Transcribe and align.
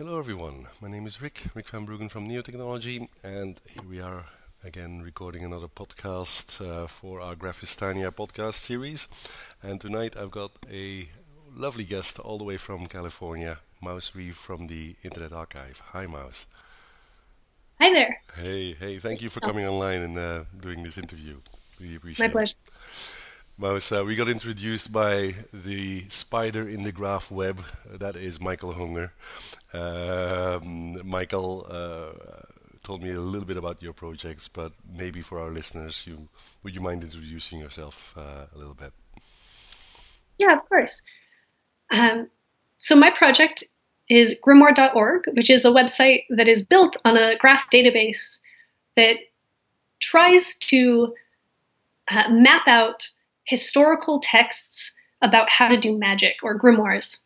Hello, 0.00 0.18
everyone. 0.18 0.66
My 0.80 0.88
name 0.88 1.06
is 1.06 1.20
Rik, 1.20 1.42
Rik 1.52 1.68
van 1.68 1.84
Bruggen 1.86 2.10
from 2.10 2.26
Neo 2.26 2.40
Technology, 2.40 3.06
and 3.22 3.60
here 3.68 3.86
we 3.86 4.00
are 4.00 4.24
again 4.64 5.02
recording 5.02 5.44
another 5.44 5.68
podcast 5.68 6.58
uh, 6.66 6.86
for 6.86 7.20
our 7.20 7.34
Graphistania 7.34 8.10
podcast 8.10 8.54
series. 8.54 9.08
And 9.62 9.78
tonight 9.78 10.16
I've 10.16 10.30
got 10.30 10.52
a 10.72 11.10
lovely 11.54 11.84
guest 11.84 12.18
all 12.18 12.38
the 12.38 12.44
way 12.44 12.56
from 12.56 12.86
California, 12.86 13.58
Mouse 13.82 14.14
Reeve 14.14 14.36
from 14.36 14.68
the 14.68 14.96
Internet 15.02 15.32
Archive. 15.32 15.82
Hi, 15.92 16.06
Mouse. 16.06 16.46
Hi 17.78 17.92
there. 17.92 18.22
Hey, 18.36 18.72
hey, 18.72 18.98
thank 18.98 19.20
you 19.20 19.28
for 19.28 19.40
coming 19.40 19.66
online 19.66 20.00
and 20.00 20.16
uh, 20.16 20.44
doing 20.58 20.82
this 20.82 20.96
interview. 20.96 21.36
Really 21.78 21.96
appreciate 21.96 22.24
it. 22.24 22.28
My 22.30 22.32
pleasure. 22.32 22.54
it. 22.66 23.12
Mouse, 23.60 23.92
uh, 23.92 24.02
we 24.06 24.16
got 24.16 24.28
introduced 24.28 24.90
by 24.90 25.34
the 25.52 26.08
spider 26.08 26.66
in 26.66 26.82
the 26.82 26.92
graph 26.92 27.30
web. 27.30 27.62
That 27.84 28.16
is 28.16 28.40
Michael 28.40 28.72
Hunger. 28.72 29.12
Um, 29.74 31.06
Michael 31.06 31.66
uh, 31.68 32.12
told 32.82 33.02
me 33.02 33.10
a 33.10 33.20
little 33.20 33.46
bit 33.46 33.58
about 33.58 33.82
your 33.82 33.92
projects, 33.92 34.48
but 34.48 34.72
maybe 34.90 35.20
for 35.20 35.38
our 35.38 35.50
listeners, 35.50 36.06
you 36.06 36.28
would 36.62 36.74
you 36.74 36.80
mind 36.80 37.04
introducing 37.04 37.60
yourself 37.60 38.14
uh, 38.16 38.46
a 38.54 38.58
little 38.58 38.72
bit? 38.72 38.92
Yeah, 40.38 40.54
of 40.54 40.66
course. 40.66 41.02
Um, 41.90 42.30
so 42.78 42.96
my 42.96 43.10
project 43.10 43.62
is 44.08 44.40
grimoire.org, 44.40 45.24
which 45.34 45.50
is 45.50 45.66
a 45.66 45.70
website 45.70 46.24
that 46.30 46.48
is 46.48 46.64
built 46.64 46.96
on 47.04 47.18
a 47.18 47.36
graph 47.36 47.68
database 47.70 48.40
that 48.96 49.16
tries 49.98 50.56
to 50.70 51.14
uh, 52.10 52.30
map 52.30 52.66
out 52.66 53.10
historical 53.50 54.20
texts 54.20 54.94
about 55.20 55.50
how 55.50 55.68
to 55.68 55.76
do 55.76 55.98
magic 55.98 56.36
or 56.42 56.58
grimoires. 56.58 57.18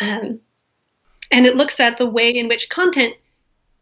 Um, 0.00 0.40
and 1.30 1.44
it 1.44 1.56
looks 1.56 1.80
at 1.80 1.98
the 1.98 2.06
way 2.06 2.30
in 2.30 2.46
which 2.48 2.68
content 2.68 3.14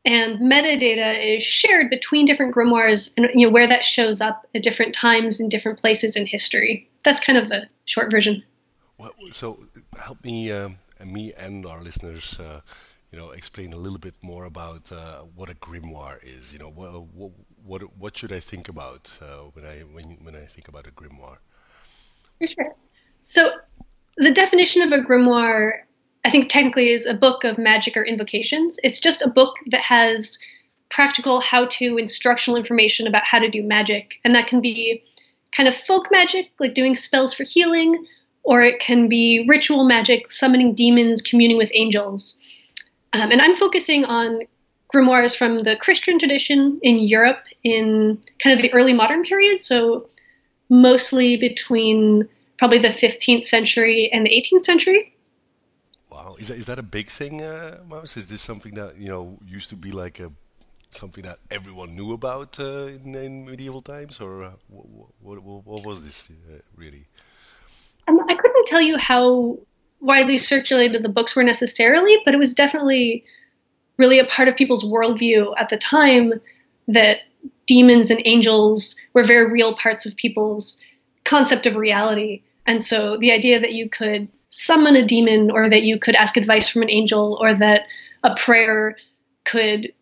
and 0.05 0.41
metadata 0.41 1.37
is 1.37 1.43
shared 1.43 1.91
between 1.91 2.25
different 2.25 2.55
grimoires 2.55 3.13
and 3.17 3.29
you 3.35 3.47
know 3.47 3.53
where 3.53 3.69
that 3.69 3.85
shows 3.85 4.21
up 4.21 4.47
at 4.55 4.63
different 4.63 4.95
times 4.95 5.41
in 5.41 5.49
different 5.49 5.79
places 5.79 6.17
in 6.17 6.27
history. 6.27 6.89
That's 7.05 7.21
kind 7.21 7.39
of 7.39 7.51
the 7.51 7.69
short 7.85 8.11
version. 8.11 8.43
Well, 8.99 9.13
so 9.31 9.67
help 10.01 10.25
me, 10.25 10.51
um, 10.51 10.79
me 11.05 11.33
and 11.35 11.67
our 11.67 11.83
listeners, 11.83 12.39
uh, 12.41 12.63
you 13.11 13.19
know, 13.19 13.31
explain 13.31 13.73
a 13.73 13.77
little 13.77 13.99
bit 13.99 14.15
more 14.23 14.45
about 14.45 14.91
uh, 14.91 15.21
what 15.37 15.51
a 15.51 15.55
grimoire 15.55 16.19
is. 16.23 16.53
You 16.53 16.61
know, 16.61 16.71
what, 16.71 17.33
what 17.65 17.97
what 17.97 18.17
should 18.17 18.33
I 18.33 18.41
think 18.41 18.69
about 18.69 19.19
uh, 19.21 19.45
when 19.53 19.65
I 19.65 19.81
when 19.81 20.19
when 20.23 20.37
I 20.37 20.45
think 20.45 20.69
about 20.69 20.87
a 20.87 20.91
grimoire? 20.91 21.39
Sure. 22.47 22.75
So 23.21 23.53
the 24.17 24.33
definition 24.33 24.83
of 24.83 24.93
a 24.93 25.03
grimoire 25.03 25.83
I 26.25 26.31
think 26.31 26.51
technically 26.51 26.91
is 26.91 27.07
a 27.07 27.15
book 27.15 27.45
of 27.45 27.59
magic 27.59 27.97
or 27.97 28.05
invocations. 28.05 28.79
It's 28.83 29.01
just 29.01 29.23
a 29.23 29.31
book 29.31 29.55
that 29.67 29.81
has 29.81 30.39
practical 30.91 31.41
how 31.41 31.67
to 31.67 31.97
instructional 31.97 32.57
information 32.57 33.07
about 33.07 33.27
how 33.27 33.39
to 33.39 33.49
do 33.49 33.63
magic. 33.63 34.15
And 34.25 34.35
that 34.35 34.47
can 34.47 34.61
be 34.61 35.03
kind 35.57 35.69
of 35.69 35.75
folk 35.75 36.09
magic, 36.11 36.51
like 36.61 36.75
doing 36.75 36.95
spells 36.95 37.35
for 37.35 37.45
healing, 37.45 38.07
or 38.45 38.63
it 38.63 38.79
can 38.79 39.09
be 39.09 39.45
ritual 39.49 39.85
magic, 39.85 40.31
summoning 40.31 40.75
demons, 40.75 41.23
communing 41.23 41.57
with 41.57 41.71
angels. 41.75 42.39
Um, 43.15 43.31
and 43.31 43.41
I'm 43.41 43.57
focusing 43.57 44.05
on 44.05 44.43
grimoires 44.93 45.37
from 45.37 45.61
the 45.61 45.77
Christian 45.77 46.19
tradition 46.19 46.79
in 46.83 46.99
Europe 46.99 47.43
in 47.65 48.23
kind 48.43 48.57
of 48.57 48.63
the 48.63 48.73
early 48.73 48.93
modern 48.93 49.25
period, 49.25 49.63
so 49.63 50.09
mostly 50.69 51.37
between 51.37 52.29
probably 52.59 52.79
the 52.79 52.89
15th 52.89 53.47
century 53.47 54.11
and 54.13 54.27
the 54.27 54.31
18th 54.31 54.65
century. 54.65 55.15
Wow, 56.11 56.37
is 56.39 56.49
that 56.49 56.59
is 56.59 56.67
that 56.67 56.79
a 56.79 56.83
big 56.83 57.09
thing, 57.09 57.43
uh, 57.43 57.81
Mouse? 57.89 58.17
Is 58.17 58.27
this 58.27 58.43
something 58.43 58.75
that 58.75 58.99
you 58.99 59.09
know 59.09 59.39
used 59.47 59.71
to 59.71 59.77
be 59.77 59.93
like 59.93 60.21
a 60.21 60.31
something 60.91 61.25
that 61.25 61.39
everyone 61.51 61.97
knew 61.97 62.13
about 62.13 62.61
uh, 62.61 62.87
in, 62.87 63.15
in, 63.15 63.47
medieval 63.47 63.81
times, 63.81 64.21
or 64.21 64.45
uh, 64.45 64.51
what, 64.69 65.43
what, 65.43 65.65
what, 65.65 65.87
was 65.87 66.05
this 66.05 66.31
uh, 66.31 66.59
really? 66.77 67.07
Um, 68.09 68.21
I 68.29 68.35
couldn't 68.35 68.67
tell 68.67 68.83
you 68.83 68.99
how 68.99 69.59
widely 70.01 70.37
circulated 70.37 71.03
the 71.03 71.09
books 71.09 71.35
were 71.35 71.45
necessarily, 71.45 72.19
but 72.25 72.35
it 72.35 72.39
was 72.39 72.55
definitely 72.55 73.25
really 74.03 74.19
a 74.19 74.27
part 74.27 74.49
of 74.49 74.57
people's 74.57 74.85
worldview 74.85 75.55
at 75.59 75.69
the 75.69 75.77
time 75.77 76.33
that 76.89 77.19
demons 77.67 78.11
and 78.11 78.21
angels 78.25 78.97
were 79.15 79.25
very 79.25 79.49
real 79.49 79.77
parts 79.77 80.05
of 80.05 80.17
people's 80.17 80.83
concept 81.25 81.67
of 81.67 81.77
reality. 81.77 82.43
And 82.67 82.85
so 82.85 83.17
the 83.17 83.31
idea 83.31 83.61
that 83.61 83.75
you 83.75 83.89
could 83.89 84.27
summon 84.49 84.97
a 84.97 85.07
demon 85.07 85.53
or 85.53 85.71
that 85.71 85.83
you 85.83 86.01
could 86.01 86.17
ask 86.17 86.37
advice 86.37 86.69
from 86.69 86.83
an 86.83 86.91
angel 86.91 87.39
or 87.41 87.55
that 87.55 87.83
a 88.25 88.35
prayer 88.35 88.97
could 89.45 89.93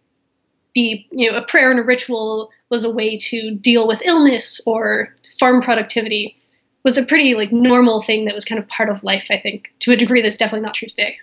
be 0.75 1.06
you 1.12 1.31
know 1.31 1.37
a 1.37 1.43
prayer 1.43 1.71
and 1.71 1.78
a 1.78 1.82
ritual 1.82 2.50
was 2.71 2.84
a 2.84 2.91
way 2.91 3.19
to 3.19 3.55
deal 3.55 3.87
with 3.87 4.03
illness 4.05 4.61
or 4.67 5.15
farm 5.38 5.61
productivity 5.61 6.37
was 6.84 6.97
a 6.97 7.05
pretty 7.05 7.34
like 7.34 7.53
normal 7.53 8.00
thing 8.03 8.25
that 8.25 8.34
was 8.34 8.44
kind 8.44 8.59
of 8.59 8.69
part 8.69 8.88
of 8.88 9.03
life 9.03 9.27
i 9.31 9.38
think 9.38 9.72
to 9.81 9.93
a 9.93 9.97
degree 9.97 10.22
that's 10.22 10.37
definitely 10.37 10.65
not 10.65 10.75
true 10.75 10.88
today 10.88 11.17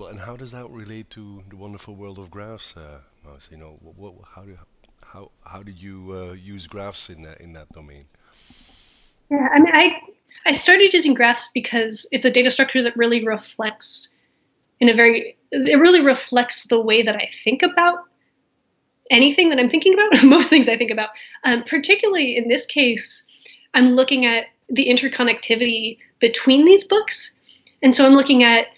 unbelievable 0.00 0.06
and 0.06 0.20
how 0.20 0.36
does 0.36 0.52
that 0.52 0.68
relate 0.70 1.10
to 1.10 1.42
the 1.48 1.56
wonderful 1.56 1.94
world 1.94 2.18
of 2.18 2.30
graphs 2.30 2.76
uh, 2.76 3.00
you 3.50 3.56
know 3.56 3.78
what, 3.82 4.14
what, 4.14 4.24
how 4.34 4.42
do 4.42 4.58
how 5.02 5.30
how 5.44 5.62
did 5.62 5.80
you 5.80 6.12
uh, 6.12 6.32
use 6.32 6.66
graphs 6.66 7.10
in 7.10 7.22
that 7.22 7.40
in 7.40 7.52
that 7.52 7.68
domain 7.72 8.04
yeah 9.30 9.48
i 9.52 9.58
mean 9.58 9.74
i 9.74 10.00
I 10.46 10.52
started 10.52 10.94
using 10.94 11.12
graphs 11.12 11.50
because 11.52 12.06
it's 12.12 12.24
a 12.24 12.30
data 12.30 12.50
structure 12.50 12.82
that 12.82 12.96
really 12.96 13.26
reflects 13.26 14.14
in 14.78 14.88
a 14.88 14.94
very 14.94 15.36
it 15.50 15.78
really 15.78 16.00
reflects 16.00 16.68
the 16.68 16.80
way 16.80 17.02
that 17.02 17.14
I 17.14 17.28
think 17.44 17.62
about 17.62 17.98
anything 19.10 19.50
that 19.50 19.58
I'm 19.58 19.68
thinking 19.68 19.92
about, 19.92 20.22
most 20.24 20.48
things 20.48 20.66
I 20.68 20.78
think 20.78 20.90
about. 20.90 21.10
Um, 21.44 21.62
particularly 21.64 22.36
in 22.38 22.48
this 22.48 22.64
case, 22.64 23.26
I'm 23.74 23.90
looking 23.90 24.24
at 24.24 24.44
the 24.70 24.88
interconnectivity 24.88 25.98
between 26.20 26.64
these 26.64 26.84
books. 26.84 27.38
And 27.82 27.94
so 27.94 28.06
I'm 28.06 28.14
looking 28.14 28.42
at, 28.42 28.68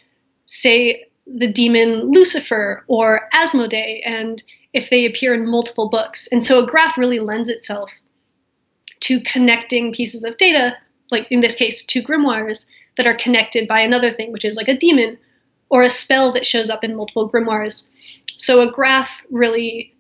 say, 0.47 1.05
the 1.35 1.51
demon 1.51 2.11
Lucifer 2.11 2.85
or 2.89 3.29
Asmodee, 3.35 4.03
and 4.05 4.43
if 4.73 4.91
they 4.91 5.07
appear 5.07 5.35
in 5.35 5.51
multiple 5.51 5.89
books. 5.89 6.29
And 6.33 6.43
so 6.43 6.63
a 6.63 6.67
graph 6.67 6.97
really 6.97 7.21
lends 7.21 7.49
itself 7.49 7.91
to 9.01 9.21
connecting 9.21 9.93
pieces 9.93 10.25
of 10.25 10.37
data 10.37 10.77
like 11.13 11.31
in 11.31 11.43
this 11.43 11.55
case, 11.55 11.85
two 11.85 12.03
grimoires 12.03 12.67
that 12.97 13.07
are 13.07 13.15
connected 13.15 13.69
by 13.69 13.81
another 13.81 14.13
thing, 14.13 14.33
which 14.33 14.45
is 14.45 14.57
like 14.57 14.69
a 14.69 14.77
demon 14.77 15.19
or 15.69 15.83
a 15.83 15.89
spell 15.89 16.33
that 16.33 16.47
shows 16.47 16.69
up 16.69 16.83
in 16.83 16.97
multiple 16.97 17.31
grimoires. 17.31 17.89
So 18.37 18.67
a 18.67 18.73
graph 18.73 19.21
really 19.31 19.95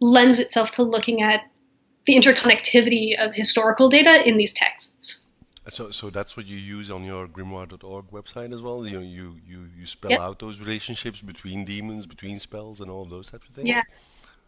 lends 0.00 0.38
itself 0.38 0.70
to 0.72 0.84
looking 0.84 1.22
at 1.22 1.40
the 2.06 2.14
interconnectivity 2.14 3.18
of 3.18 3.34
historical 3.34 3.88
data 3.88 4.26
in 4.26 4.36
these 4.36 4.54
texts. 4.54 5.26
So, 5.68 5.90
so 5.90 6.10
that's 6.10 6.36
what 6.36 6.46
you 6.46 6.56
use 6.56 6.90
on 6.90 7.04
your 7.04 7.26
grimoire.org 7.26 8.10
website 8.10 8.54
as 8.54 8.62
well. 8.62 8.86
You 8.86 9.00
you 9.00 9.36
you, 9.46 9.68
you 9.78 9.86
spell 9.86 10.10
yep. 10.12 10.20
out 10.20 10.38
those 10.38 10.60
relationships 10.60 11.20
between 11.20 11.64
demons, 11.64 12.06
between 12.06 12.38
spells, 12.38 12.80
and 12.80 12.90
all 12.90 13.04
those 13.04 13.30
types 13.30 13.48
of 13.48 13.54
things. 13.54 13.68
Yeah, 13.68 13.82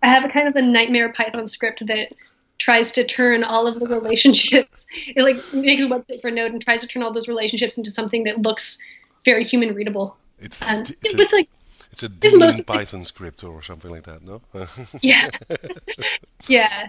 I 0.03 0.09
have 0.09 0.25
a 0.25 0.29
kind 0.29 0.49
of 0.49 0.57
a 0.57 0.63
nightmare 0.63 1.13
Python 1.13 1.49
script 1.49 1.87
that 1.87 2.13
tries 2.61 2.93
to 2.93 3.05
turn 3.05 3.43
all 3.43 3.67
of 3.67 3.81
the 3.81 3.87
relationships 3.87 4.87
it 5.17 5.23
like 5.23 5.37
makes 5.55 5.83
a 5.83 5.87
website 5.87 6.21
for 6.21 6.31
node 6.31 6.53
and 6.53 6.63
tries 6.63 6.83
to 6.83 6.87
turn 6.87 7.03
all 7.03 7.13
those 7.13 7.27
relationships 7.27 7.77
into 7.77 7.91
something 7.91 8.25
that 8.25 8.41
looks 8.43 8.79
very 9.25 9.43
human 9.43 9.75
readable 9.75 10.17
it's, 10.39 10.63
um, 10.63 10.81
it's, 10.81 11.15
with 11.15 11.33
a, 11.33 11.37
like 11.37 11.49
it's 11.91 12.03
a 12.03 12.09
demon 12.09 12.63
python 12.65 13.03
script 13.03 13.43
or 13.43 13.63
something 13.63 13.91
like 13.91 14.05
that 14.05 14.23
no 14.23 14.43
yeah 15.01 15.31
yeah 16.49 16.89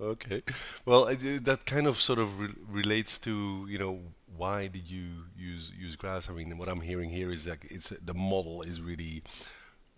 okay 0.00 0.42
well 0.86 1.04
that 1.04 1.62
kind 1.66 1.86
of 1.86 1.98
sort 1.98 2.18
of 2.18 2.40
re- 2.40 2.48
relates 2.68 3.18
to 3.18 3.66
you 3.68 3.78
know 3.78 4.00
why 4.36 4.66
did 4.66 4.88
you 4.90 5.06
use 5.36 5.70
use 5.78 5.96
graphs 5.96 6.30
i 6.30 6.32
mean 6.32 6.56
what 6.56 6.68
i'm 6.68 6.80
hearing 6.80 7.10
here 7.10 7.30
is 7.30 7.44
that 7.44 7.58
it's 7.64 7.90
the 7.90 8.14
model 8.14 8.62
is 8.62 8.80
really 8.80 9.22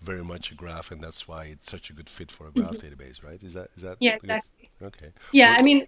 very 0.03 0.25
much 0.25 0.51
a 0.51 0.55
graph, 0.55 0.91
and 0.91 1.01
that's 1.01 1.27
why 1.29 1.45
it's 1.45 1.71
such 1.71 1.89
a 1.89 1.93
good 1.93 2.09
fit 2.09 2.31
for 2.31 2.49
a 2.49 2.51
graph 2.51 2.73
mm-hmm. 2.73 2.95
database, 2.95 3.25
right? 3.25 3.43
Is 3.43 3.55
that 3.55 3.69
is 3.77 3.83
that? 3.83 3.97
Yeah, 4.01 4.17
exactly. 4.17 4.71
Okay. 4.83 5.13
Yeah, 5.33 5.51
well, 5.51 5.59
I 5.59 5.63
mean, 5.63 5.87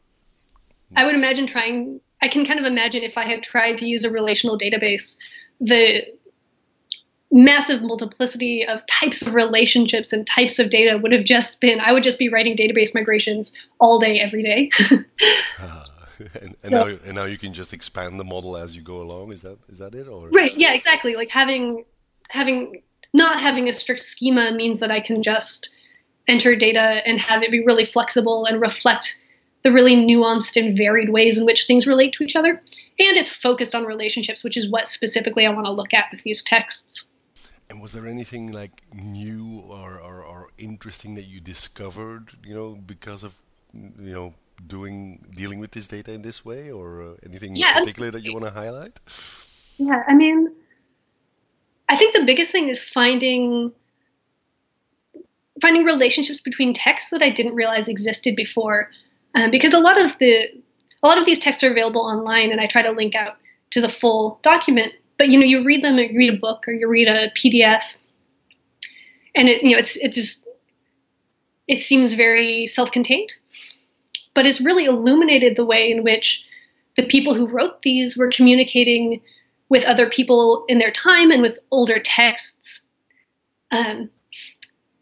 I 0.97 1.05
would 1.05 1.15
imagine 1.15 1.47
trying. 1.47 2.01
I 2.23 2.29
can 2.29 2.47
kind 2.47 2.59
of 2.59 2.65
imagine 2.65 3.03
if 3.03 3.19
I 3.19 3.27
had 3.27 3.43
tried 3.43 3.79
to 3.79 3.87
use 3.87 4.05
a 4.05 4.11
relational 4.11 4.57
database, 4.57 5.19
the 5.61 6.07
massive 7.31 7.83
multiplicity 7.83 8.67
of 8.67 8.85
types 8.87 9.27
of 9.27 9.35
relationships 9.35 10.13
and 10.13 10.27
types 10.27 10.59
of 10.59 10.71
data 10.71 10.99
would 10.99 11.13
have 11.13 11.25
just 11.25 11.61
been. 11.61 11.81
I 11.81 11.93
would 11.93 12.03
just 12.03 12.19
be 12.19 12.29
writing 12.29 12.57
database 12.57 12.95
migrations 12.95 13.53
all 13.81 13.99
day, 13.99 14.21
every 14.21 14.43
day. 14.43 14.71
uh, 15.61 15.85
and, 16.41 16.57
and 16.63 16.71
so, 16.71 16.85
now, 16.85 16.87
and 17.05 17.15
now 17.15 17.25
you 17.25 17.39
can 17.39 17.53
just 17.53 17.73
expand 17.73 18.21
the 18.21 18.25
model 18.25 18.57
as 18.57 18.77
you 18.77 18.83
go 18.83 19.03
along. 19.03 19.33
Is 19.33 19.43
that 19.43 19.59
is 19.69 19.79
that 19.79 19.95
it? 19.95 20.07
Or 20.07 20.29
right? 20.29 20.57
Yeah, 20.57 20.75
exactly. 20.75 21.17
Like 21.17 21.29
having 21.29 21.85
having 22.29 22.83
not 23.13 23.41
having 23.41 23.69
a 23.69 23.73
strict 23.73 24.03
schema 24.03 24.53
means 24.53 24.81
that 24.81 24.91
I 24.91 25.01
can 25.01 25.23
just 25.23 25.75
enter 26.29 26.57
data 26.57 26.81
and 27.07 27.21
have 27.21 27.43
it 27.43 27.51
be 27.51 27.65
really 27.65 27.85
flexible 27.85 28.47
and 28.47 28.61
reflect 28.61 29.21
the 29.63 29.73
really 29.73 29.97
nuanced 29.97 30.63
and 30.63 30.77
varied 30.77 31.09
ways 31.09 31.39
in 31.39 31.47
which 31.47 31.67
things 31.67 31.87
relate 31.87 32.13
to 32.15 32.25
each 32.25 32.37
other. 32.37 32.51
And 32.99 33.17
it's 33.17 33.31
focused 33.31 33.75
on 33.75 33.85
relationships, 33.85 34.45
which 34.45 34.57
is 34.57 34.71
what 34.71 34.87
specifically 34.87 35.47
I 35.47 35.51
want 35.51 35.67
to 35.67 35.73
look 35.73 35.95
at 35.95 36.07
with 36.13 36.23
these 36.23 36.43
texts. 36.43 37.09
And 37.75 37.83
was 37.83 37.93
there 37.93 38.07
anything 38.07 38.53
like 38.53 38.83
new 38.95 39.65
or, 39.69 39.99
or, 39.99 40.23
or 40.23 40.49
interesting 40.59 41.17
that 41.17 41.25
you 41.25 41.41
discovered, 41.41 42.29
you 42.47 42.55
know, 42.55 42.77
because 42.87 43.25
of 43.25 43.43
you 43.75 44.15
know 44.15 44.35
doing 44.65 45.27
dealing 45.35 45.59
with 45.59 45.73
this 45.73 45.89
data 45.89 46.13
in 46.13 46.23
this 46.23 46.45
way, 46.45 46.71
or 46.71 47.03
uh, 47.03 47.15
anything 47.27 47.57
Yeah, 47.57 47.75
particular 47.75 48.13
that 48.13 48.25
you 48.25 48.33
want 48.33 48.45
to 48.45 48.53
highlight? 48.53 49.01
Yeah, 49.77 50.05
I 50.07 50.15
mean, 50.15 50.55
I 51.89 51.97
think 51.97 52.15
the 52.15 52.25
biggest 52.25 52.53
thing 52.53 52.69
is 52.69 52.79
finding 52.79 53.73
finding 55.61 55.85
relationships 55.85 56.41
between 56.41 56.75
texts 56.75 57.11
that 57.11 57.23
I 57.23 57.31
didn't 57.31 57.57
realize 57.57 57.89
existed 57.89 58.37
before, 58.37 58.91
um, 59.35 59.51
because 59.51 59.73
a 59.73 59.81
lot 59.81 60.01
of 60.01 60.17
the 60.19 60.63
a 61.03 61.07
lot 61.09 61.19
of 61.19 61.27
these 61.27 61.41
texts 61.41 61.65
are 61.65 61.73
available 61.73 62.03
online, 62.03 62.53
and 62.53 62.61
I 62.61 62.69
try 62.69 62.83
to 62.83 62.93
link 62.93 63.17
out 63.17 63.37
to 63.71 63.81
the 63.81 63.89
full 63.89 64.39
document. 64.43 64.93
But 65.17 65.29
you 65.29 65.39
know, 65.39 65.47
you 65.47 65.65
read 65.65 65.83
them, 65.83 65.99
you 65.99 66.17
read 66.17 66.35
a 66.35 66.39
book, 66.39 66.67
or 66.67 66.73
you 66.73 66.89
read 66.89 67.09
a 67.09 67.31
PDF, 67.31 67.83
and 69.35 69.49
it 69.49 69.63
you 69.63 69.73
know 69.73 69.79
it's 69.79 69.97
it 69.97 70.13
just 70.13 70.47
it 71.67 71.81
seems 71.81 72.15
very 72.15 72.67
self-contained, 72.67 73.33
but 74.35 74.47
it's 74.47 74.61
really 74.61 74.85
illuminated 74.85 75.57
the 75.57 75.65
way 75.65 75.91
in 75.91 76.05
which 76.05 76.45
the 76.97 77.07
people 77.07 77.35
who 77.35 77.47
wrote 77.47 77.83
these 77.83 78.17
were 78.17 78.31
communicating 78.31 79.21
with 79.69 79.85
other 79.85 80.09
people 80.09 80.65
in 80.69 80.79
their 80.79 80.91
time 80.91 81.31
and 81.31 81.43
with 81.43 81.59
older 81.71 81.99
texts. 81.99 82.83
Um, 83.71 84.11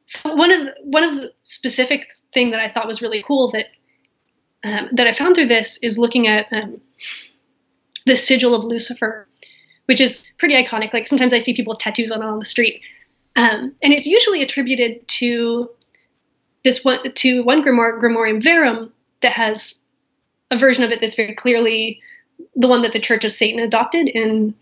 so 0.06 0.34
one 0.34 0.52
of 0.52 0.62
the, 0.62 0.74
one 0.82 1.04
of 1.04 1.14
the 1.16 1.32
specific 1.42 2.12
thing 2.32 2.50
that 2.50 2.60
I 2.60 2.72
thought 2.72 2.86
was 2.86 3.02
really 3.02 3.22
cool 3.26 3.50
that 3.50 3.66
um, 4.64 4.90
that 4.92 5.06
I 5.06 5.14
found 5.14 5.34
through 5.34 5.48
this 5.48 5.78
is 5.78 5.98
looking 5.98 6.28
at 6.28 6.46
um, 6.52 6.80
the 8.06 8.14
sigil 8.14 8.54
of 8.54 8.64
Lucifer, 8.64 9.26
which 9.86 10.00
is 10.00 10.24
pretty 10.38 10.54
iconic. 10.54 10.92
Like 10.92 11.06
sometimes 11.06 11.32
I 11.32 11.38
see 11.38 11.54
people 11.54 11.72
with 11.72 11.80
tattoos 11.80 12.10
on 12.10 12.22
on 12.22 12.38
the 12.38 12.44
street, 12.44 12.82
um, 13.36 13.74
and 13.82 13.92
it's 13.92 14.06
usually 14.06 14.42
attributed 14.42 15.06
to 15.08 15.70
this 16.64 16.84
one 16.84 17.12
to 17.14 17.42
one 17.42 17.62
grimoire, 17.62 18.00
Grimorium 18.00 18.42
Verum, 18.42 18.92
that 19.22 19.32
has 19.32 19.82
a 20.50 20.56
version 20.56 20.84
of 20.84 20.90
it 20.90 21.00
that's 21.00 21.14
very 21.14 21.34
clearly 21.34 22.00
the 22.56 22.68
one 22.68 22.82
that 22.82 22.92
the 22.92 23.00
Church 23.00 23.24
of 23.24 23.32
Satan 23.32 23.60
adopted 23.60 24.08
in 24.08 24.54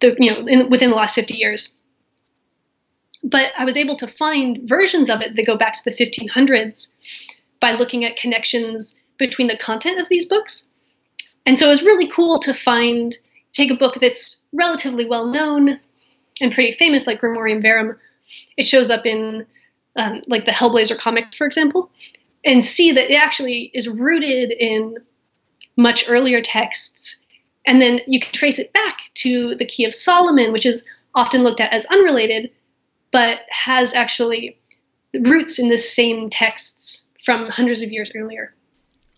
the 0.00 0.16
you 0.18 0.30
know 0.30 0.46
in, 0.46 0.70
within 0.70 0.90
the 0.90 0.96
last 0.96 1.14
50 1.14 1.36
years. 1.36 1.76
But 3.24 3.52
I 3.58 3.64
was 3.64 3.76
able 3.76 3.96
to 3.96 4.06
find 4.06 4.60
versions 4.68 5.10
of 5.10 5.20
it 5.20 5.34
that 5.34 5.46
go 5.46 5.56
back 5.56 5.74
to 5.74 5.90
the 5.90 5.96
1500s 5.96 6.92
by 7.60 7.72
looking 7.72 8.04
at 8.04 8.16
connections 8.16 9.00
between 9.18 9.48
the 9.48 9.56
content 9.56 10.00
of 10.00 10.08
these 10.08 10.26
books. 10.26 10.70
And 11.44 11.58
so 11.58 11.66
it 11.66 11.70
was 11.70 11.82
really 11.82 12.08
cool 12.08 12.38
to 12.40 12.54
find 12.54 13.16
take 13.52 13.70
a 13.70 13.76
book 13.76 13.98
that's 14.00 14.42
relatively 14.52 15.06
well 15.06 15.26
known 15.26 15.80
and 16.40 16.52
pretty 16.52 16.76
famous, 16.78 17.06
like 17.06 17.20
Grimorium 17.20 17.62
Verum. 17.62 17.96
It 18.56 18.64
shows 18.64 18.90
up 18.90 19.06
in 19.06 19.46
um, 19.96 20.22
like 20.26 20.46
the 20.46 20.52
Hellblazer 20.52 20.96
comics, 20.96 21.36
for 21.36 21.46
example, 21.46 21.90
and 22.44 22.64
see 22.64 22.92
that 22.92 23.10
it 23.10 23.16
actually 23.16 23.70
is 23.74 23.88
rooted 23.88 24.52
in 24.52 24.96
much 25.76 26.08
earlier 26.08 26.40
texts. 26.40 27.24
And 27.66 27.82
then 27.82 28.00
you 28.06 28.20
can 28.20 28.32
trace 28.32 28.58
it 28.58 28.72
back 28.72 28.98
to 29.14 29.54
the 29.56 29.64
Key 29.64 29.84
of 29.84 29.94
Solomon, 29.94 30.52
which 30.52 30.66
is 30.66 30.84
often 31.14 31.42
looked 31.42 31.60
at 31.60 31.72
as 31.72 31.84
unrelated, 31.86 32.50
but 33.12 33.40
has 33.50 33.94
actually 33.94 34.58
roots 35.14 35.58
in 35.58 35.68
the 35.68 35.76
same 35.76 36.30
texts 36.30 37.06
from 37.24 37.48
hundreds 37.48 37.82
of 37.82 37.90
years 37.90 38.10
earlier. 38.14 38.54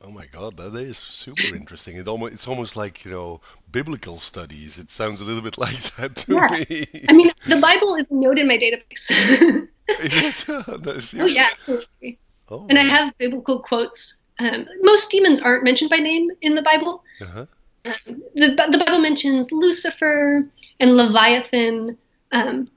Oh 0.03 0.11
my 0.11 0.25
God, 0.27 0.57
that 0.57 0.75
is 0.77 0.97
super 0.97 1.55
interesting. 1.55 1.97
It 1.97 2.09
almost 2.09 2.33
it's 2.33 2.49
almost 2.49 2.75
like 2.77 3.05
you 3.05 3.11
know 3.11 3.41
biblical 3.71 4.19
studies. 4.19 4.79
It 4.79 4.91
sounds 4.91 5.21
a 5.21 5.25
little 5.25 5.43
bit 5.43 5.59
like 5.67 5.77
that 5.97 6.17
to 6.17 6.35
Yeah. 6.35 6.65
me. 6.69 6.87
I 7.09 7.13
mean, 7.13 7.31
the 7.47 7.61
Bible 7.61 7.95
is 7.97 8.07
a 8.11 8.15
note 8.15 8.39
in 8.39 8.49
my 8.49 8.57
database. 8.59 9.11
Is 10.01 10.17
it? 10.17 10.47
Oh, 11.21 11.27
yeah. 11.27 11.47
absolutely. 11.53 12.17
Oh. 12.49 12.67
And 12.69 12.79
I 12.79 12.85
have 12.85 13.17
biblical 13.19 13.61
quotes. 13.61 14.21
Um, 14.39 14.67
most 14.83 15.11
demons 15.11 15.41
aren't 15.41 15.63
mentioned 15.65 15.91
by 15.91 15.99
name 15.99 16.31
in 16.43 16.55
the 16.55 16.63
Bible. 16.63 17.05
Uh-huh. 17.21 17.47
Um, 17.85 18.23
the, 18.35 18.49
the 18.73 18.79
Bible 18.85 18.99
mentions 19.01 19.53
Lucifer 19.53 20.47
and 20.81 20.97
Leviathan, 20.97 21.97
um, 22.33 22.69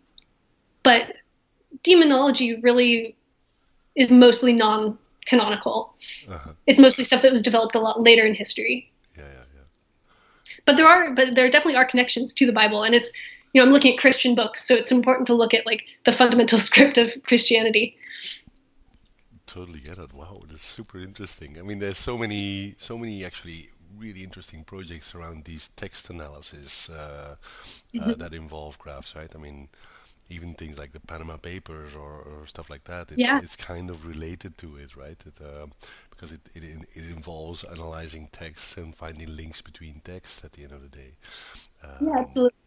but 0.83 1.13
demonology 1.83 2.55
really 2.61 3.15
is 3.95 4.11
mostly 4.11 4.53
non 4.53 4.97
canonical. 5.25 5.95
Uh-huh. 6.29 6.51
It's 6.67 6.79
mostly 6.79 7.03
stuff 7.03 7.21
that 7.21 7.31
was 7.31 7.41
developed 7.41 7.75
a 7.75 7.79
lot 7.79 8.01
later 8.01 8.25
in 8.25 8.35
history. 8.35 8.91
Yeah, 9.17 9.23
yeah, 9.23 9.43
yeah. 9.55 9.61
But 10.65 10.77
there 10.77 10.87
are, 10.87 11.13
but 11.13 11.35
there 11.35 11.49
definitely 11.49 11.75
are 11.75 11.85
connections 11.85 12.33
to 12.35 12.45
the 12.45 12.53
Bible, 12.53 12.83
and 12.83 12.95
it's, 12.95 13.11
you 13.53 13.61
know, 13.61 13.65
I'm 13.65 13.73
looking 13.73 13.93
at 13.93 13.99
Christian 13.99 14.35
books, 14.35 14.65
so 14.67 14.73
it's 14.73 14.91
important 14.91 15.27
to 15.27 15.33
look 15.33 15.53
at 15.53 15.65
like 15.65 15.83
the 16.05 16.13
fundamental 16.13 16.59
script 16.69 16.97
of 16.97 17.13
Christianity. 17.23 17.97
Totally 19.45 19.79
get 19.79 19.97
it. 19.97 20.13
Wow, 20.13 20.41
that's 20.49 20.65
super 20.65 20.97
interesting. 20.99 21.59
I 21.59 21.61
mean, 21.61 21.79
there's 21.79 21.99
so 21.99 22.17
many, 22.17 22.75
so 22.77 22.97
many 22.97 23.23
actually 23.23 23.69
really 23.97 24.23
interesting 24.23 24.63
projects 24.63 25.13
around 25.13 25.45
these 25.45 25.69
text 25.69 26.09
analysis 26.09 26.89
uh, 26.89 27.35
uh, 28.01 28.13
that 28.15 28.33
involve 28.33 28.79
graphs, 28.79 29.15
right? 29.15 29.29
I 29.35 29.37
mean, 29.37 29.69
even 30.35 30.53
things 30.55 30.77
like 30.77 30.91
the 30.93 30.99
Panama 30.99 31.37
Papers 31.37 31.95
or, 31.95 32.11
or 32.29 32.47
stuff 32.47 32.69
like 32.69 32.83
that. 32.85 33.11
It's, 33.11 33.17
Yeah. 33.19 33.39
it's 33.43 33.55
kind 33.55 33.89
of 33.89 33.97
related 34.07 34.57
to 34.59 34.67
it, 34.83 34.89
right? 34.95 35.19
It, 35.29 35.37
uh, 35.41 35.67
because 36.09 36.31
it, 36.37 36.41
it 36.55 36.63
it 36.99 37.05
involves 37.17 37.63
analyzing 37.63 38.25
texts 38.31 38.77
and 38.77 38.95
finding 38.95 39.29
links 39.35 39.61
between 39.61 39.95
texts 40.11 40.43
at 40.45 40.51
the 40.53 40.63
end 40.63 40.73
of 40.77 40.81
the 40.81 40.89
day. 41.03 41.11
Um, 41.83 42.07
Yeah, 42.07 42.19
absolutely. 42.23 42.59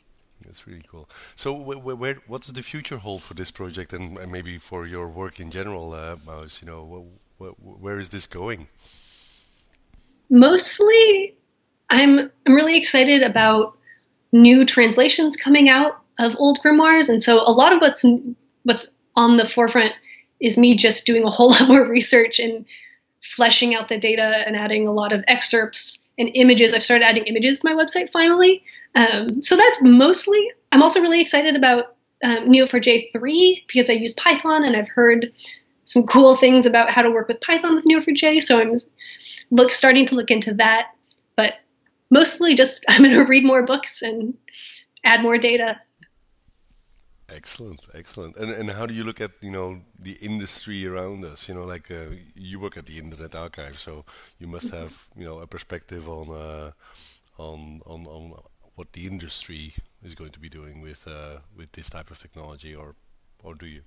That's 0.45 0.67
really 0.67 0.85
cool. 0.93 1.09
So, 1.35 1.49
where, 1.55 1.79
where, 1.79 1.97
where 2.03 2.17
what 2.27 2.43
does 2.43 2.53
the 2.53 2.63
future 2.63 2.99
hold 2.99 3.23
for 3.23 3.35
this 3.35 3.51
project, 3.51 3.93
and, 3.95 4.19
and 4.19 4.31
maybe 4.31 4.59
for 4.59 4.87
your 4.87 5.09
work 5.09 5.41
in 5.41 5.51
general, 5.51 5.87
uh, 5.95 6.17
Mouse? 6.27 6.61
You 6.63 6.69
know, 6.71 7.09
wh- 7.41 7.45
wh- 7.45 7.83
where 7.83 7.99
is 7.99 8.09
this 8.11 8.27
going? 8.27 8.69
Mostly, 10.29 11.35
I'm 11.91 12.19
I'm 12.47 12.55
really 12.55 12.77
excited 12.77 13.23
about 13.23 13.79
new 14.33 14.65
translations 14.67 15.37
coming 15.37 15.69
out 15.69 16.03
of 16.19 16.35
old 16.39 16.59
grimoires, 16.65 17.09
and 17.09 17.23
so 17.23 17.41
a 17.41 17.53
lot 17.53 17.73
of 17.73 17.81
what's 17.81 18.05
what's 18.65 18.91
on 19.15 19.37
the 19.37 19.47
forefront 19.47 19.93
is 20.41 20.59
me 20.59 20.77
just 20.77 21.07
doing 21.07 21.25
a 21.25 21.31
whole 21.31 21.51
lot 21.51 21.69
more 21.69 21.87
research 21.87 22.39
and 22.39 22.65
fleshing 23.23 23.75
out 23.75 23.89
the 23.89 23.99
data 23.99 24.43
and 24.47 24.57
adding 24.57 24.87
a 24.87 24.93
lot 24.93 25.13
of 25.13 25.25
excerpts 25.27 26.07
and 26.19 26.31
images. 26.35 26.75
I've 26.75 26.85
started 26.85 27.05
adding 27.05 27.25
images 27.25 27.61
to 27.61 27.69
my 27.69 27.85
website 27.85 28.11
finally. 28.13 28.63
Um, 28.95 29.43
so 29.43 29.57
that's 29.57 29.79
mostly. 29.83 30.51
I'm 30.73 30.83
also 30.83 31.01
really 31.01 31.21
excited 31.21 31.57
about 31.57 31.97
um, 32.25 32.49
Neo4j 32.49 33.13
3 33.13 33.65
because 33.67 33.91
I 33.91 33.95
use 33.95 34.15
Python 34.15 34.65
and 34.65 34.77
I've 34.77 34.89
heard 34.89 35.33
some 35.85 36.05
cool 36.05 36.37
things 36.37 36.67
about 36.67 36.91
how 36.91 37.03
to 37.03 37.11
work 37.11 37.29
with 37.29 37.41
Python 37.41 37.77
with 37.77 37.85
Neo4j. 37.85 38.43
So 38.43 38.59
I'm 38.59 38.75
look 39.51 39.71
starting 39.71 40.07
to 40.07 40.15
look 40.15 40.31
into 40.31 40.55
that. 40.55 40.89
But 41.37 41.55
mostly 42.11 42.55
just 42.55 42.85
I'm 42.89 43.03
going 43.03 43.15
to 43.15 43.25
read 43.25 43.45
more 43.45 43.65
books 43.65 44.03
and 44.03 44.35
add 45.05 45.23
more 45.23 45.39
data. 45.39 45.81
Excellent, 47.29 47.89
excellent. 47.93 48.37
And 48.37 48.53
and 48.53 48.71
how 48.71 48.87
do 48.87 48.95
you 48.95 49.03
look 49.03 49.21
at 49.21 49.33
you 49.41 49.51
know 49.51 49.81
the 49.99 50.13
industry 50.23 50.87
around 50.87 51.25
us? 51.25 51.49
You 51.49 51.55
know, 51.57 51.65
like 51.65 51.91
uh, 51.91 52.15
you 52.35 52.61
work 52.61 52.77
at 52.77 52.87
the 52.87 52.99
Internet 52.99 53.35
Archive, 53.35 53.79
so 53.79 54.05
you 54.39 54.47
must 54.47 54.71
have 54.71 55.09
you 55.17 55.25
know 55.25 55.41
a 55.41 55.47
perspective 55.47 56.09
on 56.09 56.31
uh, 56.31 56.71
on 57.39 57.81
on 57.85 58.07
on 58.07 58.35
what 58.77 58.93
the 58.93 59.07
industry 59.07 59.75
is 60.05 60.15
going 60.15 60.31
to 60.31 60.39
be 60.39 60.49
doing 60.49 60.81
with 60.83 61.09
uh, 61.09 61.39
with 61.57 61.73
this 61.73 61.91
type 61.91 62.13
of 62.13 62.19
technology, 62.19 62.75
or 62.77 62.95
or 63.43 63.55
do 63.55 63.67
you? 63.67 63.83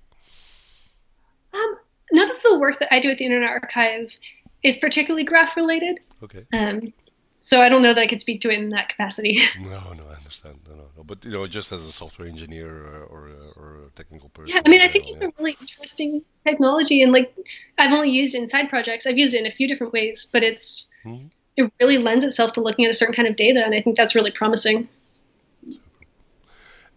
Um, 1.54 1.76
none 2.12 2.30
of 2.30 2.36
the 2.42 2.58
work 2.58 2.78
that 2.80 2.92
I 2.92 3.00
do 3.00 3.10
at 3.10 3.18
the 3.18 3.24
Internet 3.24 3.50
Archive 3.50 4.14
is 4.62 4.76
particularly 4.76 5.24
graph 5.24 5.56
related. 5.56 5.98
Okay. 6.22 6.44
Um, 6.52 6.92
so 7.40 7.60
I 7.62 7.68
don't 7.68 7.82
know 7.82 7.94
that 7.94 8.00
I 8.02 8.06
could 8.06 8.20
speak 8.20 8.40
to 8.42 8.50
it 8.50 8.58
in 8.58 8.68
that 8.70 8.88
capacity. 8.88 9.38
No, 9.60 9.70
no, 9.70 10.04
I 10.10 10.14
understand. 10.16 10.60
No, 10.68 10.74
no, 10.76 10.84
no. 10.96 11.02
But 11.04 11.24
you 11.24 11.30
know, 11.32 11.46
just 11.46 11.72
as 11.72 11.84
a 11.84 11.92
software 11.92 12.28
engineer 12.28 12.68
or 12.70 13.04
or, 13.14 13.28
a- 13.28 13.52
or 13.60 13.68
a 13.86 13.90
technical 13.96 14.28
person. 14.30 14.52
yeah, 14.54 14.62
I 14.64 14.68
mean, 14.68 14.80
I 14.80 14.88
think 14.88 15.04
it's 15.08 15.22
a 15.26 15.32
really 15.38 15.56
interesting 15.60 16.22
technology, 16.46 17.02
and 17.02 17.12
like 17.12 17.34
I've 17.78 17.92
only 17.92 18.10
used 18.10 18.34
it 18.34 18.42
in 18.42 18.48
side 18.48 18.68
projects. 18.68 19.06
I've 19.06 19.18
used 19.18 19.34
it 19.34 19.40
in 19.40 19.46
a 19.46 19.52
few 19.58 19.66
different 19.68 19.92
ways, 19.92 20.28
but 20.32 20.42
it's 20.42 20.88
Mhm. 21.04 21.30
it 21.56 21.72
really 21.80 21.98
lends 21.98 22.24
itself 22.24 22.52
to 22.54 22.60
looking 22.60 22.84
at 22.84 22.90
a 22.90 22.94
certain 22.94 23.14
kind 23.14 23.28
of 23.28 23.36
data, 23.36 23.60
and 23.64 23.74
I 23.74 23.80
think 23.82 23.96
that's 23.96 24.14
really 24.14 24.30
promising. 24.30 24.88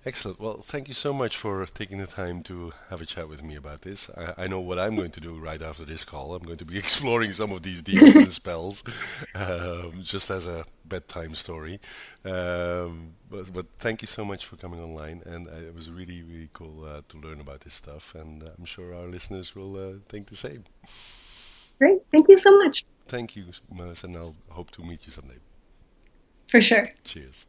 Excellent. 0.06 0.38
Well, 0.38 0.58
thank 0.58 0.90
you 0.90 0.94
so 0.94 1.14
much 1.14 1.38
for 1.38 1.66
taking 1.66 2.00
the 2.00 2.08
time 2.08 2.44
to 2.44 2.74
have 2.90 3.02
a 3.02 3.06
chat 3.06 3.30
with 3.30 3.42
me 3.42 3.56
about 3.56 3.84
this. 3.84 4.10
I, 4.10 4.44
I 4.44 4.48
know 4.48 4.60
what 4.60 4.78
I'm 4.78 4.98
going 4.98 5.12
to 5.12 5.22
do 5.22 5.38
right 5.40 5.62
after 5.62 5.86
this 5.86 6.04
call. 6.04 6.36
I'm 6.36 6.44
going 6.44 6.58
to 6.58 6.66
be 6.66 6.78
exploring 6.86 7.32
some 7.32 7.54
of 7.54 7.62
these 7.62 7.82
demons 7.82 8.18
and 8.18 8.32
spells, 8.32 8.84
um, 9.36 10.02
just 10.02 10.30
as 10.30 10.46
a 10.46 10.66
bedtime 10.84 11.36
story. 11.36 11.80
Um, 12.26 13.14
but, 13.32 13.54
but 13.54 13.68
thank 13.78 14.02
you 14.02 14.08
so 14.08 14.26
much 14.26 14.46
for 14.46 14.58
coming 14.58 14.82
online, 14.82 15.22
and 15.26 15.48
uh, 15.48 15.52
it 15.56 15.74
was 15.74 15.90
really, 15.90 16.22
really 16.22 16.50
cool 16.52 16.84
uh, 16.84 17.02
to 17.08 17.18
learn 17.18 17.40
about 17.40 17.62
this 17.62 17.76
stuff. 17.76 18.14
And 18.14 18.44
uh, 18.44 18.50
I'm 18.58 18.66
sure 18.66 18.94
our 18.94 19.08
listeners 19.08 19.56
will 19.56 19.78
uh, 19.78 20.00
think 20.10 20.28
the 20.28 20.36
same. 20.36 20.66
Great, 21.80 22.00
thank 22.12 22.28
you 22.28 22.38
so 22.38 22.56
much 22.58 22.84
Thank 23.08 23.36
you, 23.36 23.46
Mouse, 23.72 24.04
and 24.04 24.16
I'll 24.16 24.36
hope 24.50 24.72
to 24.72 24.84
meet 24.84 25.06
you 25.06 25.12
someday. 25.12 25.38
for 26.50 26.62
sure. 26.62 26.86
Cheers. 27.04 27.46